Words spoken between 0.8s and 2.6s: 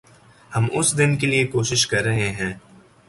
دن کے لئے کوشش کررہے ہیں